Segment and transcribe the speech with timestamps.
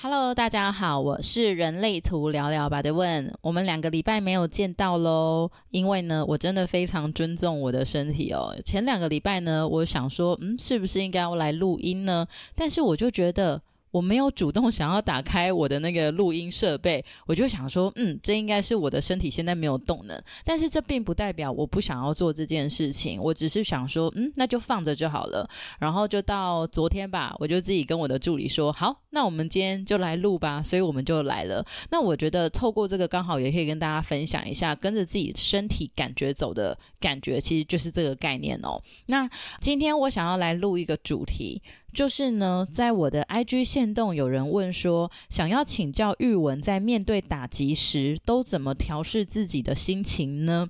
[0.00, 3.36] Hello，大家好，我是人类图聊聊吧的问。
[3.40, 8.54] 我们两个礼拜没有见到喽，因为呢，我真的非常尊重我的身体哦。
[8.64, 12.24] 前两个礼拜呢，我想说，嗯，是不是应该要来录音呢？
[12.54, 13.60] 但是我就觉得。
[13.98, 20.22] 我没有主动想要打开我的那个录音设备，我就想说，嗯，这应该是我的身体现在没有动能。
[20.44, 25.50] 但是这并不代表我不想要做这件事情，我只是想说，嗯，那就放着就好了。
[25.80, 30.62] 然后就到昨天吧，我就自己跟我的助理说，好，那我们今天就来录吧。
[30.62, 31.66] 所以我们就来了。
[31.90, 38.80] 那我觉得透过这个，刚好也可以跟大家分享一下，跟着自己身体感觉走的感觉，其实就是这个概念哦。
[39.06, 39.28] 那
[39.60, 41.60] 今天我想要来录一个主题。
[41.92, 50.68] 就是呢，在我的 IG 线动，有人问说，想要请教玉文，在面对打击时，都怎么调试自己的心情呢？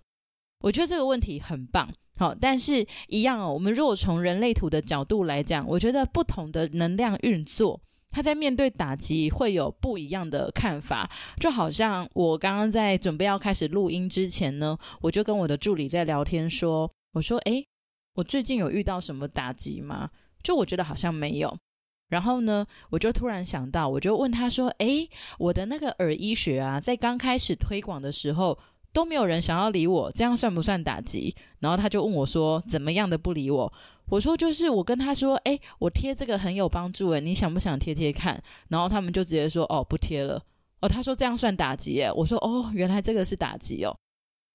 [0.60, 7.80] 我觉得这个问题很棒，好，但是一样哦，我们如果从人类图的角度来讲，我觉得不同的能量运作，
[8.10, 11.10] 他在面对打击会有不一样的看法。
[11.41, 17.66] 就好像我刚刚在准备要开始录音之前呢，我就跟我的助理在聊天说，我说，诶，
[18.14, 20.11] 我最近有遇到什么打击吗？
[20.42, 21.56] 就我觉得好像没有，
[22.08, 25.08] 然后呢，我就突然想到，我就问他说：“诶，
[25.39, 28.58] 我的那个耳医学啊，在刚开始推广的时候
[28.92, 33.72] 都没有人想要理我，这样算不算打击？”然后他就问我说：“怎么样的不理我？”
[34.11, 40.42] 我说：“就是我跟他说，诶，我贴这个很有帮助，诶，你想不想贴贴看？”然后他们就直接说：“哦，不贴了。”
[40.80, 42.00] 哦，他说这样算打击？
[42.00, 43.95] 诶，我说：“哦，原来这个是打击哦，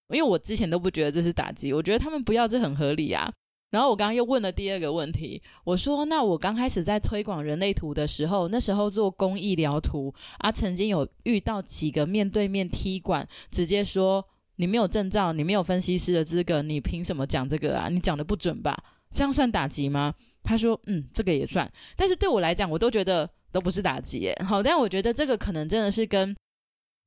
[0.09, 3.31] 因为我之前都不觉得这是打击，我觉得他们不要这很合理啊。”
[3.73, 14.23] 然后我刚刚又问了第二个问题，我说：“那我刚开始在推广人类图的时候，那时候做公益疗图啊，曾经有遇到几个面对面踢馆，直接说
[14.57, 17.89] 你没有证照，你没有分析师的资格，你凭什么讲这个啊？
[17.89, 18.77] 你讲的不准吧？
[19.11, 20.13] 这样算打击吗？”
[20.43, 24.31] 他说：“嗯，这个也算，但是对我来讲，我都觉得都不是打击。
[24.45, 26.35] 好，但我觉得这个可能真的是跟。”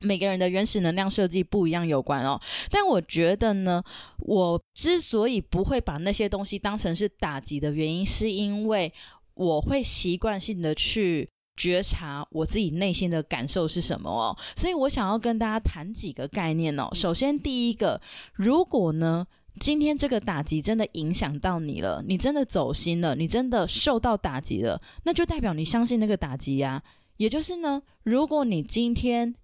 [0.01, 3.83] 每个人的原始能量设计不一样有关哦，但我觉得呢，
[4.19, 8.93] 我之所以不会把那些东西当成是打击的原因，是因为
[9.35, 16.91] 我会习惯性的去觉察我自己内心的感受是什么哦，所以我想要跟大家谈几个概念哦。
[16.93, 17.99] 首先，第一个，
[18.35, 19.27] 如果呢，
[19.59, 26.83] 今天这个打击真的影响到你了，你真的走心了，你真的受到打击了，那就代表你相信那个打击呀。
[27.17, 29.35] 也就是呢，如果你今天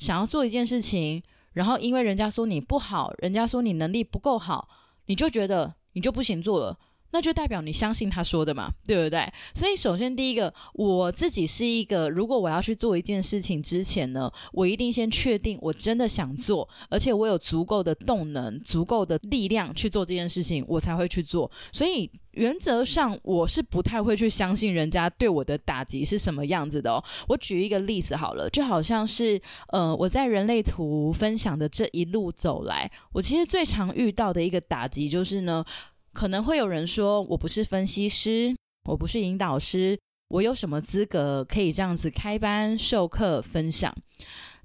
[0.00, 1.22] 想要做一件事情，
[1.52, 4.66] 然后因为人家说你不好，人家说你能力不够好，
[5.04, 6.78] 你就觉得你就不行做了。
[7.12, 9.30] 那就代表你相信他说的嘛，对不对？
[9.54, 21.50] 所以首先第一个，我自己是一个，如果我要去做一件事情之前呢，我一定先确定我真的想做，而且我有足够的动能、足够的力量去做这件事情，我才会去做。
[21.72, 27.02] 所以原则上我是不太会去相信人家对我的打击是什么样子的哦。
[27.26, 35.64] 我举一个例子好了，就好像是呃我在人类图分享的这一路走来，我其实最常遇到的一个打击就是呢。
[36.12, 38.54] 可能会有人说，我不是分析师，
[38.84, 39.98] 我不是引导师，
[40.28, 43.94] 我有什么资格可以这样子开班授课分享？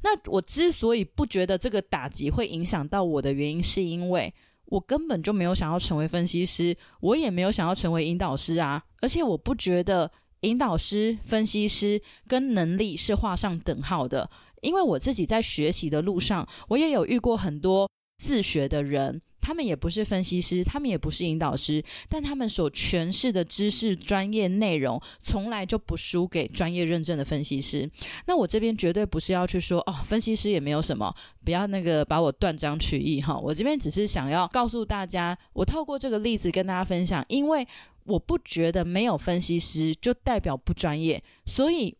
[0.03, 4.33] 那我之所以不觉得这个打击会影响到我的原因，是因为
[4.65, 10.11] 我根本就没有想要成为分析师，我也没有想要成为引导师啊，而且我不觉得
[10.41, 14.29] 引导师、分析师跟能力是画上等号的，
[14.61, 17.89] 因为我自己在学习的路上，我也有遇过很多
[18.23, 19.21] 自学的人。
[19.45, 27.87] 他们也不是分析师，他们也不是引导师，但他们所诠释的知识、专业内容，从来就不输给专业认证的分析师。
[28.25, 31.13] 那我这边绝对不是要去说哦，分析师也没有什么，
[31.43, 33.37] 不要那个把我断章取义哈。
[33.37, 37.67] 我这边只是想要告诉大家，我透过这个例子跟大家分享，因为
[38.05, 41.95] 我不觉得没有分析师就代表不专业，所以。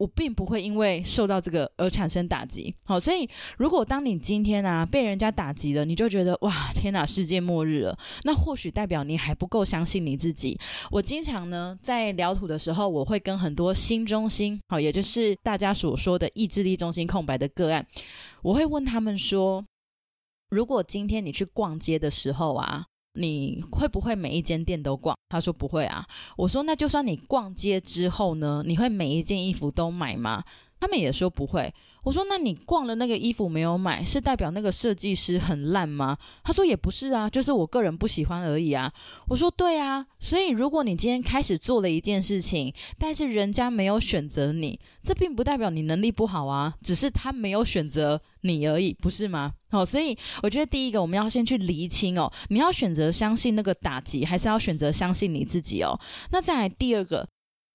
[0.00, 3.28] 我并不会因为受到这个而产生打击，好，所以
[3.58, 10.58] 如果当你今天啊被人家打击了，你就觉得哇天哪，世界末日了，那或许代表你还不够相信你自己。
[10.90, 17.86] 我经常呢在聊土的时候，我会跟很多新中心，好，也就是大家所说的意志力中心空白的个案，
[18.40, 19.62] 我会问他们说，
[20.48, 22.86] 如果今天你去逛街的时候啊。
[23.14, 25.16] 你会不会每一间店都逛？
[25.28, 26.06] 他说不会啊。
[26.36, 30.44] 我说那就算你逛街之后呢，你会每一件衣服都买吗？
[30.80, 31.72] 他们也说不会。
[32.02, 36.16] 我说那你逛了那个衣服没有买，是代表那个设计师很烂吗？
[36.42, 38.90] 他说也不是啊，就是我个人不喜欢而已啊。
[39.28, 49.52] 我说对啊，所以如果你今天开始做了一件事情，但是人家没有选择你，这并不代表你能力不好啊，只是他没有选择你而已，不是吗？
[49.70, 56.00] 好，所以我觉得第一个我们要先去厘清哦，你要选择相信那个打击，还是要选择相信你自己哦？
[56.30, 57.28] 那再来第二个。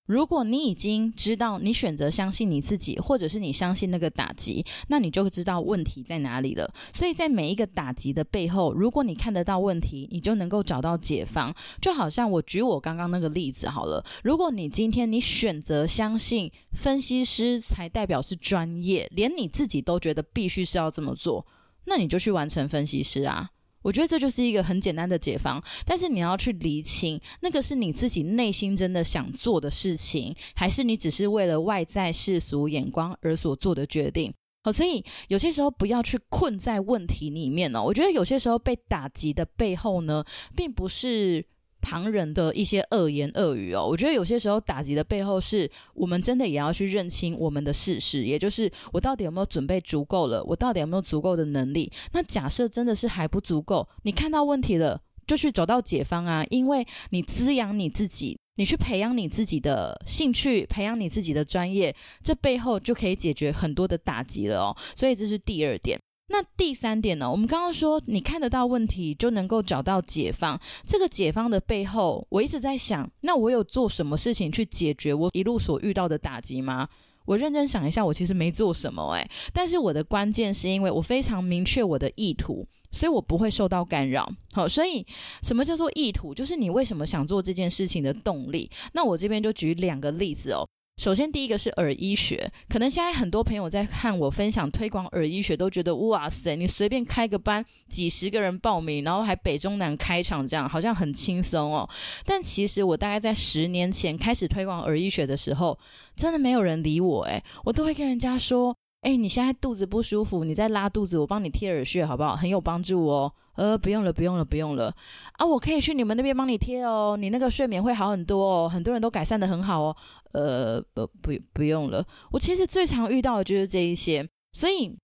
[0.06, 6.72] 如果你已经知道你选择相信你自己，或者是你相信那个打击，那你就知道问题在哪里了。
[6.94, 11.54] 所以在每一个打击的背后，如果你看得到问题，你就能够找到解方。
[11.80, 21.44] 就好像我举我刚刚那个例子好了，如果你今天你选择相信分析师才代表是专业，连你自己都觉得必须是要这么做，
[21.84, 23.50] 那你就去完成分析师啊。
[23.86, 34.34] 我觉得这就是一个很简单的解方，但是你要去厘清，那个是你自己内心真的想做的事情，还是你只是为了外在世俗眼光而所做的决定？
[34.64, 37.84] 好，所以有些时候不要去困在问题里面哦。
[37.84, 40.24] 我觉得有些时候被打击的背后呢，
[40.56, 41.46] 并不是。
[41.86, 51.92] 旁人的一些恶言恶语哦，我觉得有些时候打击的背后，是我们真的也要去认清我们的事实，也就是我到底有没有准备足够了，我到底有没有足够的能力？
[52.10, 64.76] 那假设真的是还不足够，你看到问题了，就去找到解方啊，因为你滋养你自己，你去培养你自己的兴趣，培养你自己的专业，这背后就可以解决很多的打击了哦。
[64.96, 66.00] 所以这是第二点。
[66.28, 67.30] 那第三点呢？
[67.30, 70.60] 我们刚刚说，你看得到问题就能够找到解方。
[70.84, 76.88] 这个解方的背后，我一直在想，那我有做什么事情去解决我一路所遇到的打击吗？
[77.26, 79.30] 我认真想一下，我其实没做什么诶。
[79.52, 84.28] 但是我的关键是因为我非常明确我的意图，所以我不会受到干扰。
[84.52, 85.06] 好，所以
[85.42, 86.34] 什么叫做意图？
[86.34, 88.70] 就是你为什么想做这件事情的动力。
[88.92, 90.66] 那我这边就举两个例子哦。
[90.96, 101.86] 首先，第一个是耳医学，可能现在很多朋友在看我分享推广耳医学，都觉得哇塞，你随便开个班，几十个人报名，然后还北中南开场，这样好像很轻松哦。
[102.24, 105.78] 但其实我大概在十年前开始推广耳医学的时候，
[106.16, 108.74] 真的没有人理我，诶，我都会跟人家说。
[109.06, 112.34] 哎，你现在肚子不舒服，你在拉肚子，我帮你贴耳穴好不好？
[112.34, 113.32] 很有帮助哦。
[113.54, 114.92] 呃，不用了，不用了，不用了。
[115.34, 119.96] 啊，我可以去你们那边帮你贴哦，你那个睡眠会好很多哦，很多人都改善的很好哦。
[120.32, 122.04] 呃，不，不，不用了。
[122.32, 124.98] 我其实最常遇到的就是这一些，所以。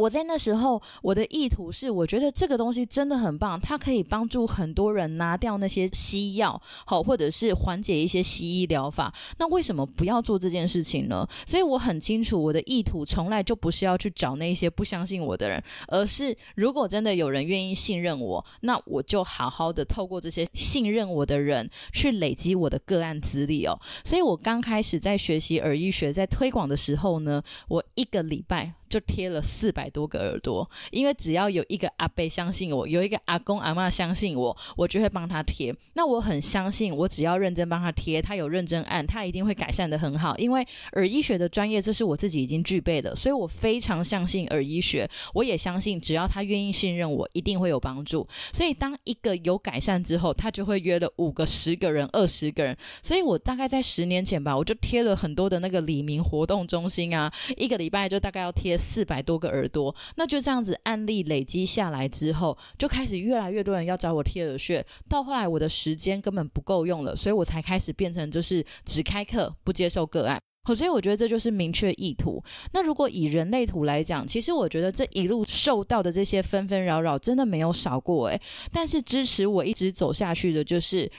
[0.00, 9.12] 我在那时候，我的意图是，我觉得这个东西真的很棒，它可以帮助很多人拿掉那些西药，好，或者是缓解一些西医疗法。
[9.38, 11.28] 那为什么不要做这件事情呢？
[11.46, 23.78] 所以我很清楚，我的意图从来就不是要去找那些不相信我的人，而是如果真的有人愿意信任我，那我就好好的透过这些信任我的人去累积我的个案资历哦。
[24.02, 28.79] 所以我刚开始在学习耳医学，在推广的时候呢，我一个礼拜。
[28.90, 35.72] 就贴了四百多个耳朵，因为只要有一个阿伯相信我，有一个阿公阿妈相信我，我就会帮他贴。
[35.94, 40.36] 那我很相信，我只要认真帮他贴，他有认真按，他一定会改善的很好。
[40.38, 45.08] 因为耳医学的专业，这是我自己已经具备的，所以我非常相信耳医学。
[45.34, 48.26] 我也相信，只要他愿意信任我，一定会有帮助。
[48.52, 52.76] 所以当一个有改善之后，他就会约了五个、十个人、二十个人。
[53.04, 58.79] 所以我大概在十年前吧，我就贴了很多的那个李明活动中心啊，一个礼拜就大概要贴。
[58.80, 64.84] 四百多个耳朵，那就这样子案例累积下来之后，就开始越来越多人要找我贴耳穴。
[65.08, 70.40] 到后来我的时间根本不够用了，所以我才开始变成就是只开课不接受个案。
[70.74, 72.42] 所以我觉得这就是明确意图。
[72.72, 78.40] 那如果以人类图来讲，其实我觉得这一路受到的这些纷纷扰扰真的没有少过诶，
[78.72, 81.10] 但是支持我一直走下去的就是。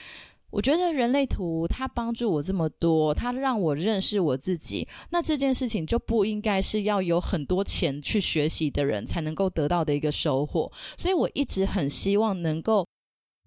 [0.52, 4.86] 我觉得人类图它帮助我这么多，它让我认识我自己。
[5.10, 10.70] 那这件事情就不应该是要有很多钱去学习的人才能够得到的一个收获。
[10.98, 12.86] 所以我一直很希望能够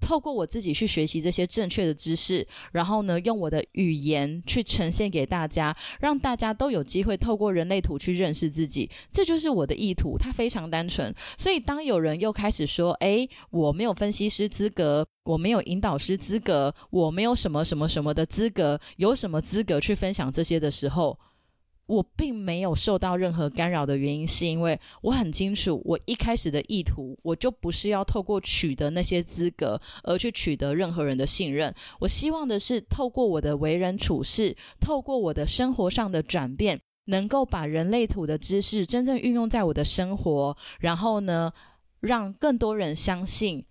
[0.01, 8.89] 透过我自己去学习这些正确的知识，然后呢，用我的语言去呈现给大家，让大家都有机会透过人类图去认识自己。
[9.09, 11.13] 这就是我的意图，它非常单纯。
[11.37, 21.17] 所以当有人又开始说：“诶，我没有分析师资格。”我没有引导师资格，我没有什么什么什么的资格，有什么资格去分享这些的时候，
[21.87, 31.73] 我并没有受到任何干扰的原因，是因为我很清楚，我一开始的意图，我就不是要透过取得那些资格而去取得任何人的信任。
[31.99, 41.53] 我希望的是透过我的为人处事，透过我的生活上的转变，能够把人类图的知识真正运用在我的生活，然后呢，
[41.99, 43.63] 让更多人相信。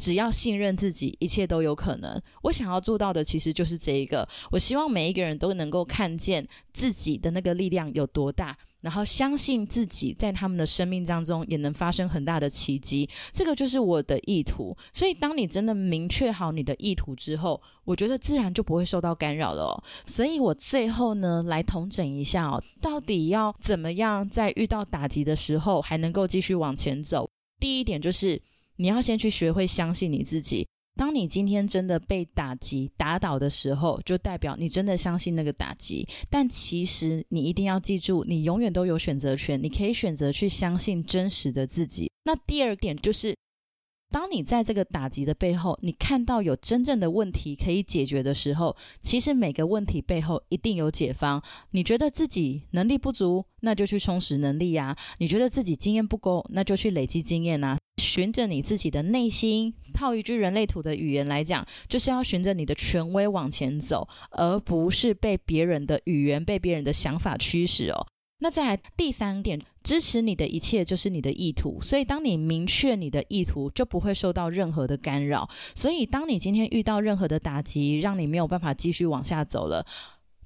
[0.00, 2.18] 只要信任自己，一切都有可能。
[2.44, 4.26] 我想要做到的其实就是这一个。
[4.50, 13.06] 我希望每一个人都能够看见自己的那个力量有多大，然后相信自己在他们的生命当中也能发生很大的奇迹。
[13.30, 14.74] 这个就是我的意图。
[14.90, 19.64] 所以，当你真的明确好你的意图之后，我觉得自然就不会受到干扰了。
[19.64, 19.84] 哦。
[20.06, 27.28] 所以我最后呢，来统整一下哦，到底要怎么样在遇到打击的时候还能够继续往前走？
[27.58, 28.40] 第一点就是。
[28.80, 36.08] 你要先去学会相信你自己，当你今天真的被打击、打倒的时候，就代表你真的相信那个打击。
[36.30, 42.10] 但其实你一定要记住，你永远都有选择权，你可以选择去相信真实的自己。
[42.24, 43.36] 那第二点就是。
[44.12, 51.40] 当你在这个打击的背后，你看到有真正的问题可以解决的时候，其实每个问题背后一定有解方。
[51.70, 57.78] 你觉得自己能力不足，那就去充实能力呀；你觉得自己经验不够，那就去累积经验啊。
[58.00, 68.06] 循着你自己的内心，套一句人类图的语言来讲，就是要循着你的权威往前走，而不是被别人的语言、被别人的想法驱使哦。
[68.42, 71.78] 那再来第三点，支持你的一切就是你的意图。
[71.82, 75.46] 所以，当你明确你的意图，就不会受到任何的干扰。
[75.74, 79.84] 所以，当你今天遇到任何的打击，让你没有办法继续往下走了，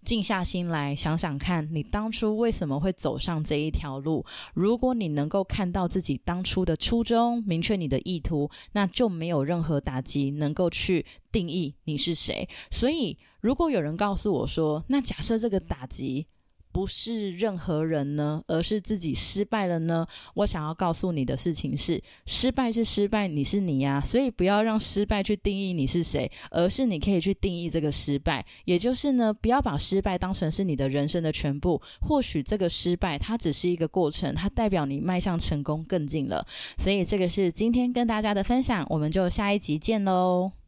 [0.04, 4.24] 静下心来想想看，你当初为什么会走上这一条路？
[4.52, 12.46] 如果你能够看到自己当初的初衷，明确你的意图，那就没有任何打击能够去定义你是谁。
[12.70, 16.26] 所以，如果有人告诉我说，那假设这个打击，
[16.74, 20.04] 不是任何人呢，而是自己失败了呢。
[20.34, 24.00] 我想要告诉你的事情是：失败是失败，你是你呀。
[24.00, 28.44] 所以不要让失败去定义你是谁，而是你可以去定义这个失败。
[28.64, 31.80] 也就是呢，不要把失败当成是你的人生的全部。
[32.00, 36.44] 或许这个失败它只是一个过程，它代表你迈向成功更近了。
[36.76, 40.54] 所以这个是今天跟大家的分享，我们就下一集见喽。